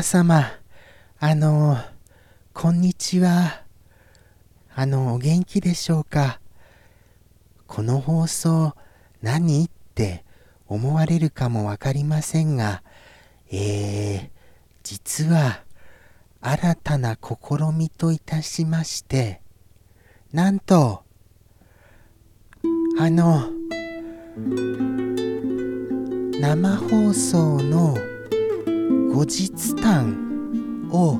[0.00, 0.46] 皆様、
[1.18, 1.76] あの、
[2.54, 3.64] こんにちは。
[4.74, 6.40] あの、お元気でしょうか？
[7.66, 8.72] この放送、
[9.20, 10.24] 何って
[10.66, 12.82] 思われるかもわかりませんが、
[13.52, 14.30] えー、
[14.84, 15.64] 実は、
[16.40, 17.38] 新たな試
[17.76, 19.42] みといたしまして、
[20.32, 21.04] なんと、
[22.98, 23.50] あの、
[26.40, 27.98] 生放送の
[29.12, 31.18] 後日談を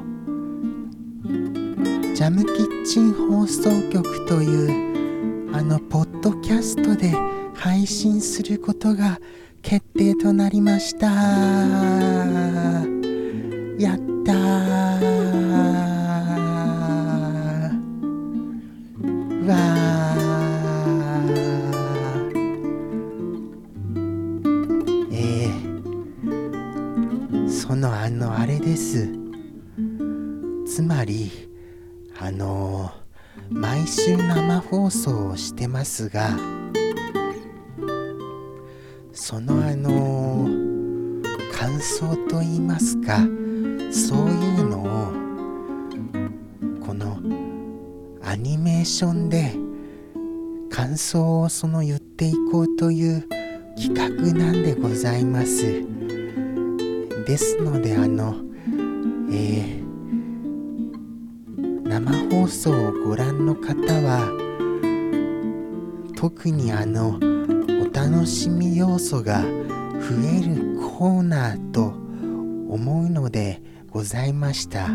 [2.15, 7.13] ジャムキッチン放送局というあのポッドキャストで
[7.55, 9.19] 配信することが
[9.61, 11.09] 決定となりました。
[13.79, 14.37] やったー。
[19.47, 19.80] わー。
[35.01, 36.37] 放送をしてますが
[39.13, 40.47] そのあの
[41.55, 43.17] 感想といいますか
[43.91, 45.13] そういうのを
[46.85, 47.19] この
[48.23, 49.55] アニメーションで
[50.71, 53.27] 感想をその言っていこうという
[53.79, 55.83] 企画なんでございます。
[57.27, 58.37] ですのであの
[59.33, 59.81] えー
[61.89, 64.50] 生放送をご覧の方は
[66.21, 69.47] 特にあのお楽しみ要素が増
[70.39, 74.91] えるコーナーと思うのでございました。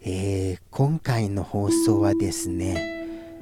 [0.00, 2.76] えー、今回の放送はですね、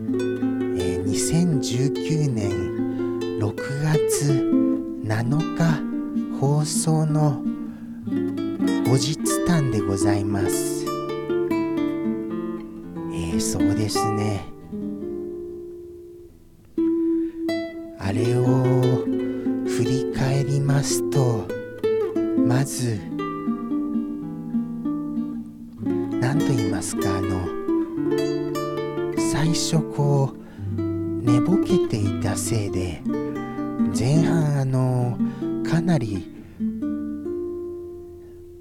[0.00, 2.50] えー、2019年
[3.38, 3.54] 6
[3.84, 4.32] 月
[5.04, 7.40] 7日放送の
[8.84, 9.16] 後日
[9.46, 10.83] 談でございます。
[13.40, 14.54] そうですね。
[17.98, 18.44] あれを
[19.66, 21.48] 振り返りますと
[22.46, 23.00] まず
[26.20, 27.48] 何と言いますかあの
[29.32, 30.34] 最初こ
[30.76, 33.00] う寝ぼけていたせいで
[33.98, 35.18] 前半あの
[35.66, 36.30] かなり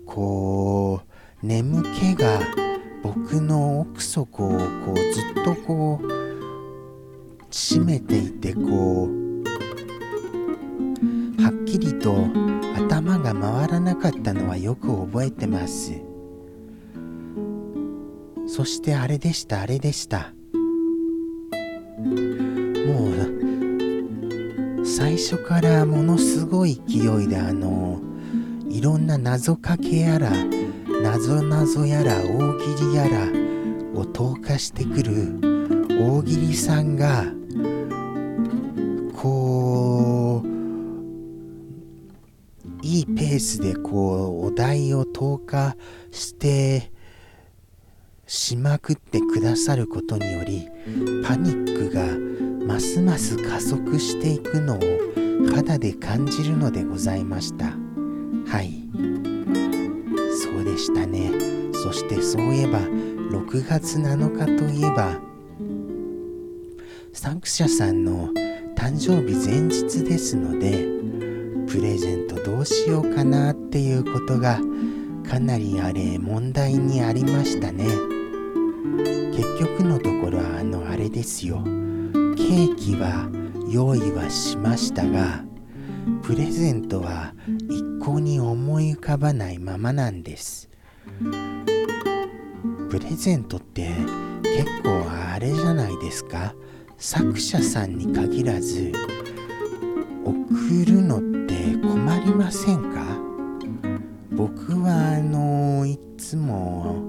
[0.06, 1.01] こ
[1.44, 2.39] う眠気が
[3.03, 6.08] 僕の奥底をこうずっとこう
[7.52, 9.14] 締めていてこう
[11.42, 12.16] はっきりと
[12.75, 15.92] 頭が回らなかったのはよく覚えてます。
[18.47, 20.34] そしてあれでしたあれでした。
[21.97, 28.02] もう最初からものすごい勢いであの
[28.69, 30.31] いろんな謎かけやら
[31.13, 33.28] 謎謎やら大喜利やら
[33.94, 35.40] を投下してくる
[36.01, 37.25] 大喜利さんが
[39.16, 40.47] こう
[42.81, 45.75] いいペースでこうお題を投下
[46.09, 46.91] して
[48.25, 50.68] しまくってくださることにより
[51.24, 52.07] パニックが
[52.66, 54.80] ますます加速していくのを
[55.53, 57.66] 肌で感じるのでございました。
[58.48, 58.82] はい
[60.83, 61.31] したね。
[61.74, 65.19] そしてそういえば6月7日といえば
[67.13, 68.30] 作者さんの
[68.75, 70.85] 誕生日前日ですので
[71.68, 74.59] プレゼントどうしようかなっていうことが
[75.27, 77.86] かなりあれ問題にありましたね。
[79.31, 81.63] 結局のところはあのあれですよ。
[81.63, 83.29] ケーキは
[83.69, 85.44] 用意はしましたが
[86.24, 87.33] プレゼントは
[87.69, 90.73] 一向に思い浮かばないままなんです。
[92.89, 93.89] プレゼントって
[94.44, 96.53] 結構あれじゃないですか？
[96.97, 98.91] 作者さんに限らず
[100.23, 100.35] 送
[100.85, 103.17] るのって困りませんか？
[104.31, 107.03] 僕はあのいつも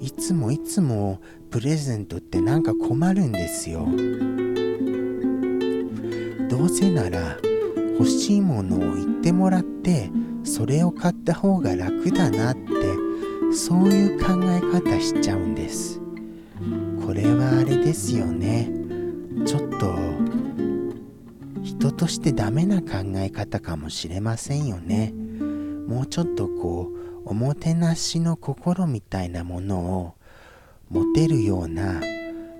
[0.00, 3.86] いつもいつもプレゼントってなんか困るんですよ。
[6.48, 7.36] どうせなら
[7.98, 10.10] 欲しいものを言ってもらって
[10.44, 12.75] それを買った方が楽だなって
[13.56, 15.98] そういう考え方しちゃうんです。
[17.06, 18.70] これはあれですよね。
[19.46, 19.96] ちょっと
[21.62, 25.14] 人としてダメな考え方かもしれませんよね。
[25.88, 26.90] もうちょっとこ
[27.24, 30.14] うおもてなしの心みたいなものを
[30.90, 32.02] 持てるような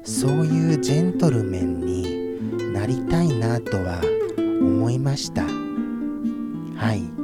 [0.02, 4.00] そういうジェントルメンになりたいなとは
[4.38, 5.42] 思いました。
[5.44, 7.15] はい。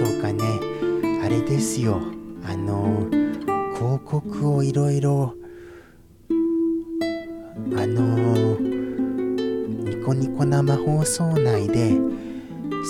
[0.00, 0.42] しょうかね。
[1.22, 2.00] あれですよ。
[2.46, 3.06] あの
[3.74, 5.34] 広告をいろいろ
[7.76, 11.98] あのニコニコ生放送内で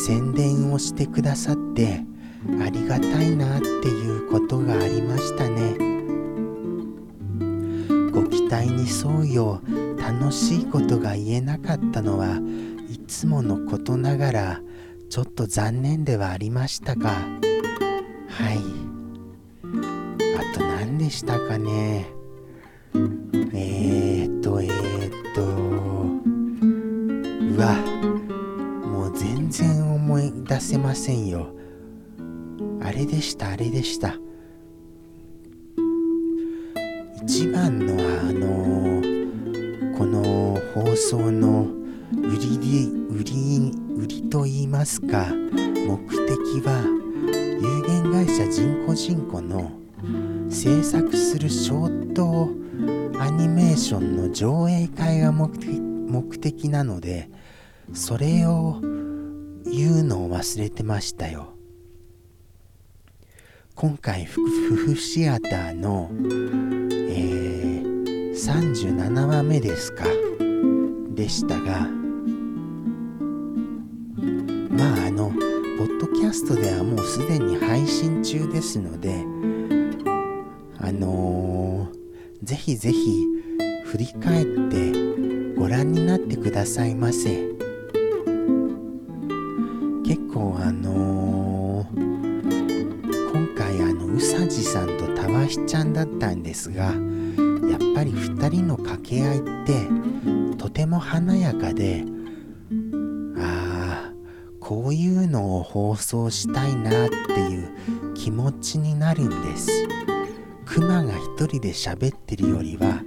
[0.06, 2.04] 宣伝をしてくださって
[2.64, 5.74] ありがたいなっていうことがありましたね。
[8.12, 12.36] ご期待に沿うよう楽しいことが言えなかったのは
[12.88, 14.60] いつものことながら
[15.10, 17.16] ちょっと残念ではありましたがは
[18.52, 18.58] い。
[20.36, 22.06] あと何でしたかね？
[23.52, 25.42] えー、っとえー、っと。
[27.56, 27.74] うわ。
[28.86, 31.56] もう全然思い出せませんよ。
[32.80, 34.14] あれでしたあれでした。
[37.24, 37.96] 一番のあ
[38.32, 39.02] の
[39.98, 41.66] この放送の
[42.12, 46.82] 売りで売り売りと言いますか目的は
[47.60, 49.72] 有限会社人工人口の
[50.50, 52.50] 制作するショート
[53.20, 57.30] アニメーションの上映会が目的なので
[57.92, 58.80] それを
[59.64, 61.54] 言うのを忘れてましたよ。
[63.76, 64.42] 今回夫
[64.94, 66.10] 婦シアターの、
[66.90, 70.04] えー、37話目ですか？
[71.14, 71.99] でしたが
[76.20, 79.24] キャストではもうすでに配信中ですので
[80.78, 83.24] あのー、ぜひぜひ
[83.86, 84.92] 振り返って
[85.58, 87.48] ご覧になってくださいませ。
[90.04, 96.92] 結構あのー、今回あのうさじさんとたわしちゃんだったんですがやっ
[97.94, 99.88] ぱり2人の掛け合いって
[100.58, 102.04] とても華やかで
[104.70, 109.68] こういうのを放送したいなっていう気持ちになるんです。
[110.64, 113.02] クマが一人で喋ってるよりは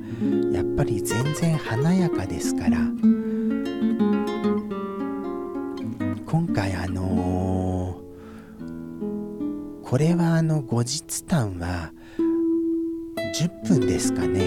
[0.52, 2.80] やっぱり全然華やかですから。
[6.26, 11.94] 今回あのー、これはあの後日談は
[13.40, 14.42] 10分ですかね。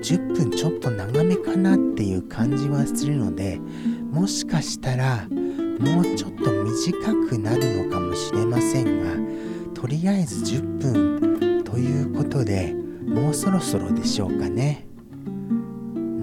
[0.00, 3.60] 10分ちょっと長めかなっていう感じはするので
[4.10, 12.74] もしかしたらもうちょっと短くなるのかもしれませんがとりあえず10分ということで
[13.06, 14.86] もうそろそろでしょうかね。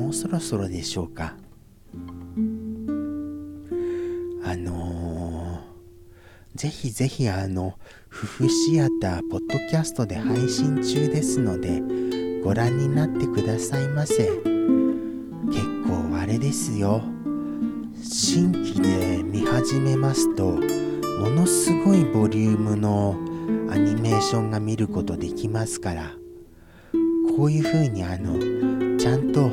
[0.07, 1.35] もうそろそろでしょうか。
[4.43, 7.77] あのー、ぜひぜひあの
[8.09, 11.81] 夫婦シアターポッドキャストで配信中ですので
[12.43, 14.29] ご覧になってくださいませ。
[15.47, 17.01] 結構あれですよ。
[18.09, 23.17] 新規で見始めますとものすごいボリュームの
[23.69, 26.13] アニメーションが見ることできますから
[27.37, 29.49] こういう風にあのちゃんと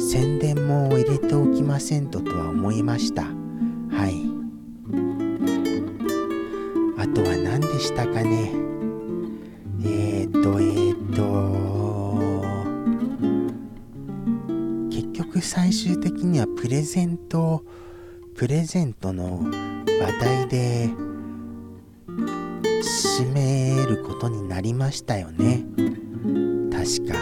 [0.00, 3.22] 宣伝も入れておきませんととは思いました。
[3.22, 3.28] は
[4.08, 4.14] い。
[6.98, 8.67] あとは何でしたかね。
[16.68, 17.64] プレゼント
[18.36, 20.90] プレゼントの話題で
[22.82, 25.64] 締めることになりましたよね。
[26.70, 27.14] 確か。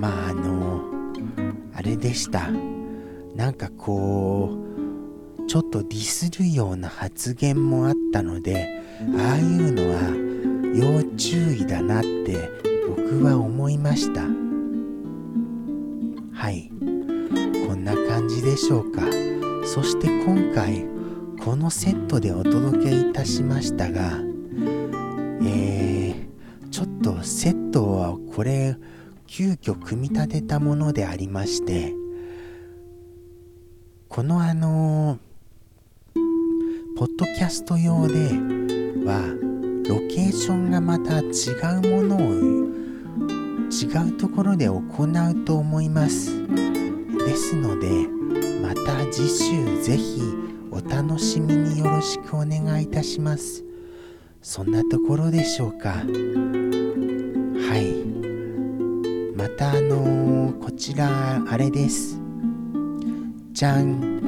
[0.00, 0.82] まああの
[1.72, 2.50] あれでした。
[3.36, 4.58] なんかこ
[5.38, 8.82] うちょっとディスるような発言もあったので
[9.16, 10.00] ああいうのは
[10.74, 12.50] 要注意だなって
[12.88, 14.41] 僕は思いました。
[16.42, 16.72] はい。
[17.68, 19.02] こんな感じでしょうか。
[19.64, 20.84] そして今回
[21.40, 24.18] このセットでお届けいたしましたが
[25.44, 28.76] えー、ちょっとセットはこれ
[29.28, 31.94] 急遽組み立てたものでありまして
[34.08, 35.20] このあの
[36.96, 38.14] ポッドキャスト用で
[39.06, 39.22] は
[39.88, 42.81] ロケーションがまた違うものを
[43.72, 46.46] 違うところで行うと思います。
[46.46, 48.06] ですので
[48.60, 50.20] また次週ぜひ
[50.70, 53.64] お楽しみによろしくお願いいたします。
[54.42, 55.90] そんなところでしょうか。
[55.90, 56.04] は
[57.78, 58.04] い。
[59.34, 62.20] またあのー、こちらあれです。
[63.52, 64.20] じゃん。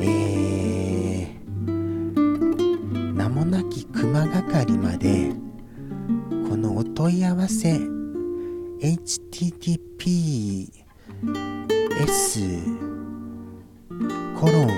[0.00, 5.41] えー、名もなき熊係まで
[7.02, 7.80] 問い合わせ。
[8.80, 9.90] https
[14.38, 14.68] コロン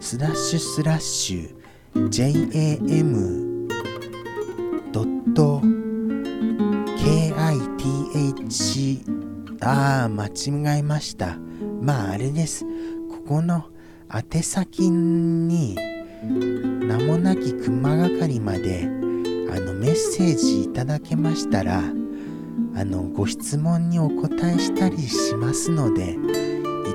[0.00, 2.64] スラッシュスラッシュ jam.kith
[9.60, 11.36] ああ間違えました。
[11.82, 12.64] まああれです。
[12.64, 13.66] ここの
[14.10, 15.76] 宛先に
[16.24, 18.95] 名もなき熊係まで
[19.50, 21.78] あのメッセージいただけましたら
[22.74, 26.16] あのご質問にお答えしたりしますのでい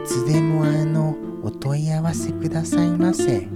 [0.06, 3.48] つでもあのお問い合わせくださいませ。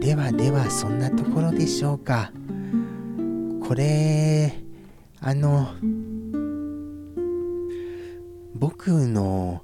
[0.00, 2.30] ではではそんなところでしょうか。
[3.66, 4.52] これ
[5.20, 5.68] あの
[8.54, 9.62] 僕の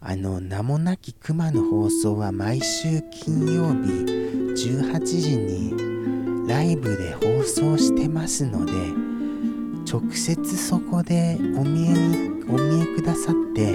[0.00, 3.88] あの名もなき熊の放送は毎週金曜日
[4.68, 5.91] 18時に
[6.46, 8.72] ライブで放送してますので
[9.90, 13.72] 直接そこでお見えにお見えくださって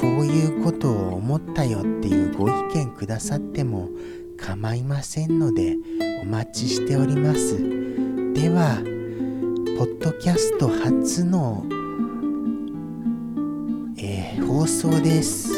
[0.00, 3.88] こういうことを思ったよっていうご意見くださっても
[4.36, 5.76] 構いませんので
[6.22, 7.56] お待ちしております。
[8.34, 8.82] では
[9.78, 11.64] ポッドキャスト初の、
[13.98, 15.52] えー、放送です。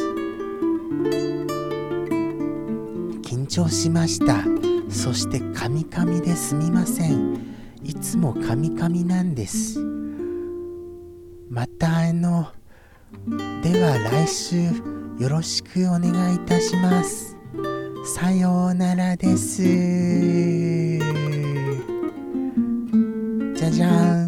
[3.22, 4.57] 緊張しました。
[4.98, 7.36] そしてカミカミですみません。
[7.84, 9.78] いつもカミカミなんです。
[11.48, 12.48] またあの
[13.62, 14.56] では来週
[15.20, 17.36] よろしくお願いいたします。
[18.16, 19.62] さようならです。
[19.62, 24.27] じゃじゃん。